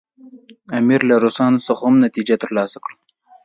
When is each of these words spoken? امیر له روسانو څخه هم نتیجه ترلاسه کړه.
امیر 0.77 1.01
له 1.09 1.15
روسانو 1.23 1.63
څخه 1.67 1.81
هم 1.87 1.95
نتیجه 2.05 2.35
ترلاسه 2.43 2.77
کړه. 2.83 2.95